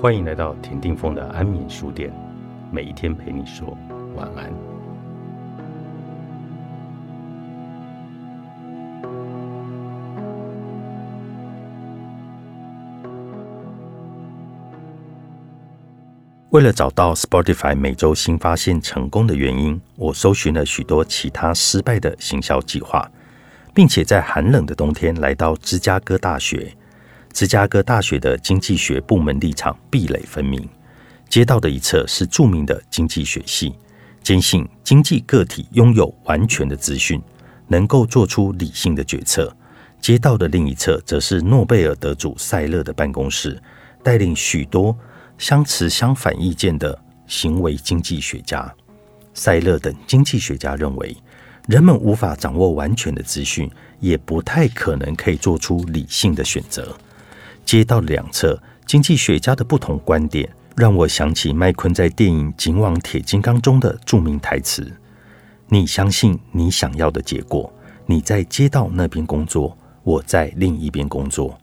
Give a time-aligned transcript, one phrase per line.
[0.00, 2.10] 欢迎来到田定峰的安眠书店，
[2.72, 3.76] 每一天陪你说
[4.16, 4.50] 晚安。
[16.48, 23.06] 为了找到 Spotify 每周新发现成功的原因，我搜寻了许多其他失败的行销计划，
[23.74, 26.74] 并且在寒冷的冬天来到芝加哥大学。
[27.32, 30.68] 芝加哥大学的经济学部门立场壁垒分明，
[31.28, 33.72] 街道的一侧是著名的经济学系，
[34.22, 37.22] 坚信经济个体拥有完全的资讯，
[37.68, 39.48] 能够做出理性的决策；
[40.00, 43.60] 街道的另一侧则是诺贝尔得主塞勒的办公室，
[44.02, 44.94] 带领许多
[45.38, 48.70] 相持相反意见的行为经济学家。
[49.32, 51.16] 塞勒等经济学家认为，
[51.68, 56.94] 人们无法掌握完全的资讯，也不太可能可以做出理性的选择。
[57.70, 64.92] 街道两侧，经济学家的不同观点，让我想起麦昆在电影《警网铁金刚》中的著名台词
[65.70, 67.72] ：“你相信你想要的结果，
[68.06, 71.56] 你在街道那边工作，我在另一边工作。”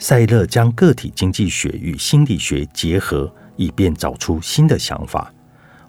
[0.00, 5.30] 塞勒将个体经济学与心理学结合，以便找出新的想法。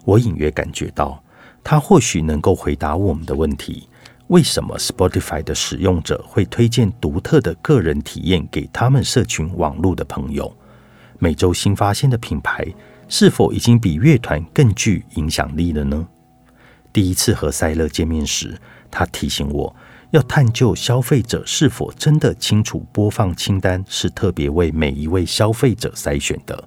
[0.04, 1.24] 我隐约感觉到，
[1.62, 3.88] 他或许能够回答我们的问题。
[4.28, 10.50] 为什么 Spotify 的使用者会推荐独特的个人体验给他们社群网络的朋友？
[11.18, 12.66] 每周新发现的品牌
[13.06, 16.08] 是否已经比乐团更具影响力了呢？
[16.90, 18.58] 第一次和塞勒见面时，
[18.90, 19.76] 他提醒我
[20.10, 26.66] 要探究消费者是否真的清楚播放清单是特别为每一位消费者筛选的。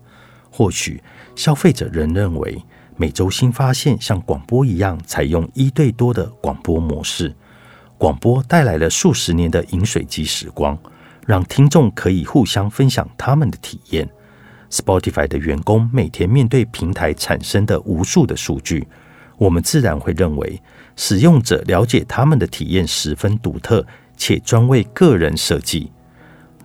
[0.51, 1.01] 或许
[1.35, 2.63] 消费者仍认为
[2.97, 7.35] 每周新发现像广播一样采用一对多的广播模式。
[7.97, 10.77] 广播带来了数十年的饮水机时光，
[11.25, 14.07] 让听众可以互相分享他们的体验。
[14.69, 18.87] Spotify 的员工每天面对平台产生的无数的数据，
[19.37, 20.61] 我们自然会认为
[20.95, 23.83] 使用者了解他们的体验十分独特，
[24.15, 25.91] 且专为个人设计。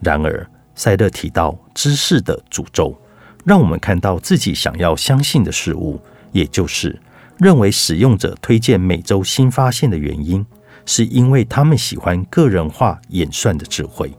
[0.01, 2.95] 然而，塞勒提到知识的诅咒，
[3.43, 5.99] 让我们看到自己想要相信的事物，
[6.31, 7.01] 也就是
[7.39, 10.45] 认为使用者推荐每周新发现的原因。
[10.85, 14.11] 是因为他们喜欢个人化演算的智慧，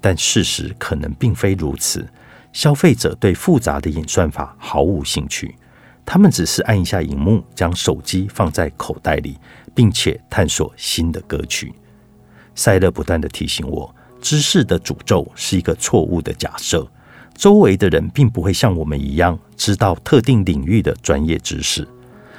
[0.00, 2.06] 但事实可能并非如此。
[2.52, 5.56] 消费者对复杂的演算法毫无兴趣，
[6.06, 9.36] 他们只是按一下荧幕，将手机放在口袋里，
[9.74, 11.74] 并且探索新的歌曲。
[12.54, 16.86] 塞勒不断的提醒我，知识的诅咒是一个错误的假设。
[17.34, 21.88] 周围的人并不会像我们一样知道特定领域的专业知识。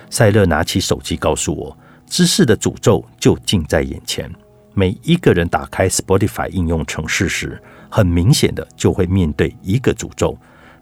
[0.10, 1.78] 塞勒拿起手机告诉我。
[2.08, 4.32] 知识的诅咒就近在眼前。
[4.74, 10.38] 每一个人打开 Spotify 应用程式时，很明显的就会面对一个诅咒：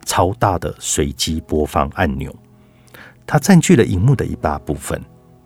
[0.06, 2.36] 超大的随机播放按钮。
[3.26, 5.00] 它占据了荧幕的一大部分，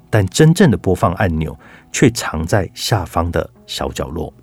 [0.10, 1.58] 但真正的播放按钮
[1.92, 4.34] 却藏在下方的小角落。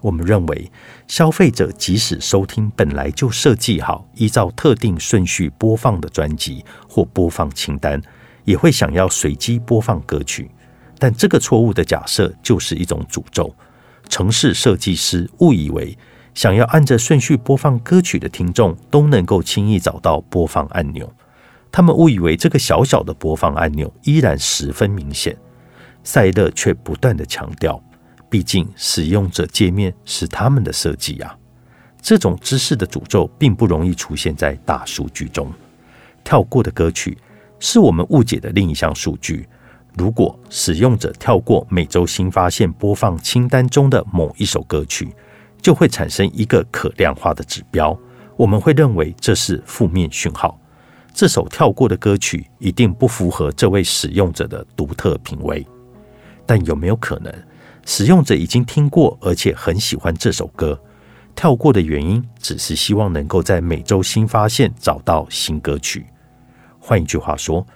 [0.00, 0.70] 我们认为，
[1.08, 8.00] 消费者即使收听本来就设计好、依照特定顺序播放的专辑或播放清单，
[8.44, 10.50] 也会想要随机播放歌曲。
[10.98, 13.54] 但这个错误的假设就是一种诅咒。
[14.08, 15.96] 城市设计师误以为，
[16.32, 21.12] 想要按着顺序播放歌曲的听众都能够轻易找到播放按钮。
[21.72, 25.36] 他们误以为这个小小的播放按钮依然十分明显。
[26.04, 27.82] 赛勒却不断的强调，
[28.30, 31.36] 毕竟使用者界面是他们的设计啊。
[32.00, 35.52] 这种知识的诅咒并不容易出现在大数据中。
[36.22, 37.18] 跳过的歌曲
[37.58, 39.48] 是我们误解的另一项数据。
[39.96, 45.08] 如果使用者跳过每周新发现播放清单中的某一首歌曲，
[45.62, 47.98] 就会产生一个可量化的指标。
[48.36, 50.60] 我们会认为这是负面讯号。
[51.14, 55.66] 这首跳过的歌曲一定不符合这位使用者的独特品味。
[56.44, 57.32] 但有没有可能，
[57.86, 60.78] 使用者已经听过而且很喜欢这首歌？
[61.34, 66.04] 跳过的原因只是希望能够在每周新发现找到新歌曲。
[66.78, 67.66] 换一句话说。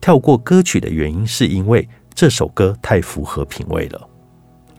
[0.00, 4.08] 跳过歌曲的原因是因为这首歌太符合品味了。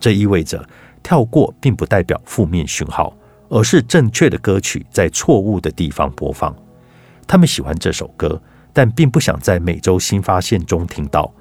[0.00, 0.68] 这意味着
[1.02, 3.16] 跳过并不代表负面讯号，
[3.48, 6.54] 而是正确的歌曲在错误的地方播放。
[7.26, 8.40] 他们喜欢这首歌，
[8.72, 11.32] 但并不想在每周新发现中听到。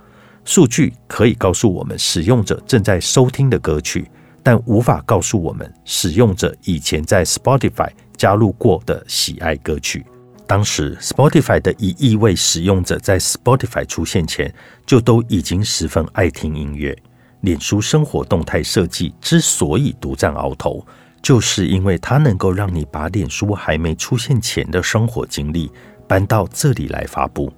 [0.45, 4.09] 数据可以告诉我们使用者正在收听的歌曲，
[4.41, 10.05] 但无法告诉我们使用者以前在 Spotify 加入过的喜爱歌曲。
[10.51, 14.53] 当时，Spotify 的一亿位使用者在 Spotify 出现前
[14.85, 16.93] 就都已经十分爱听音乐。
[17.39, 20.85] 脸书生活动态设计之所以独占鳌头，
[21.21, 25.71] 就是因为它能够让你把脸书还没出现前的生活经历
[26.05, 27.49] 搬到这里来发布。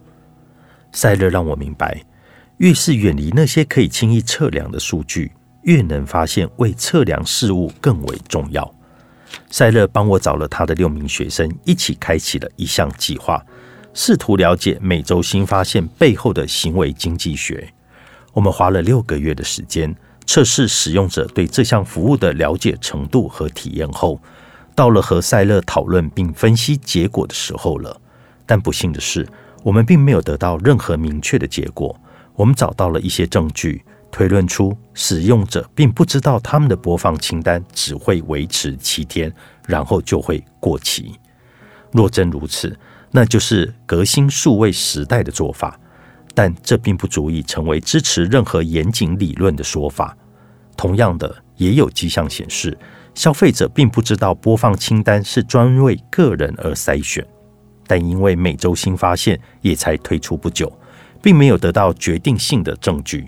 [0.92, 2.00] 赛勒让我明白，
[2.58, 5.32] 越是远离那些可以轻易测量的数据，
[5.64, 8.72] 越能发现为测量事物更为重要。
[9.50, 13.44] 赛勒帮我找了他的六名学生，一起开启了一项计划，
[13.94, 17.74] 试图了解每周新发现背后的行为经济学。
[18.34, 19.96] 我们花了六个月的时间。
[20.26, 24.18] 测试使用者对这项服务的了解程度和体验后，
[24.74, 28.00] 到了和赛勒讨论并分析结果的时候了。
[28.46, 29.28] 但不幸的是，
[29.64, 31.94] 我们并没有得到任何明确的结果。
[32.36, 33.84] 我们找到了一些证据，
[34.14, 39.34] 推论出使用者并不知道他们的播放清单只会维持七天，
[39.66, 41.20] 然后就会过期。
[41.92, 42.78] 若真如此，
[43.10, 45.80] 那就是革新数位时代的做法。
[46.36, 50.16] 但这并不足以成为支持任何严谨理论的说法。
[50.78, 52.76] 同样的，也有迹象显示，
[53.14, 57.26] 消费者并不知道播放清单是专为个人而筛选。
[57.86, 60.72] 但因为每周新发现也才推出不久，
[61.22, 63.28] 并没有得到决定性的证据，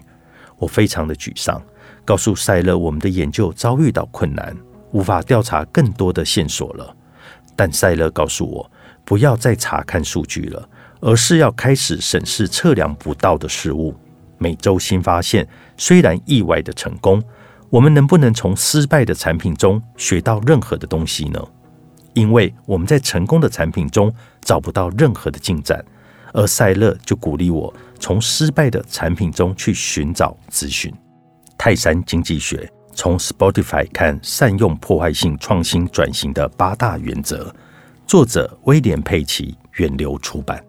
[0.57, 1.61] 我非常的沮丧，
[2.03, 4.55] 告诉赛勒我们的研究遭遇到困难，
[4.91, 6.95] 无法调查更多的线索了。
[7.55, 8.71] 但赛勒告诉我，
[9.03, 10.69] 不要再查看数据了。
[11.01, 13.93] 而是要开始审视测量不到的事物。
[14.39, 15.47] 每周新发现
[15.77, 17.21] 虽然意外的成功，
[17.69, 21.39] 我们能不能从失败的产品中学到任何的东西呢？
[22.13, 24.11] 因为我们在成功的产品中
[24.41, 25.83] 找不到任何的进展，
[26.35, 30.93] 而赛勒就鼓励我从失败的产品中去寻找资讯。
[31.57, 37.55] 泰山经济学从 Spotify 看善用破坏性创新转型的八大原则，
[38.05, 40.61] 作者威廉佩奇，远流出版。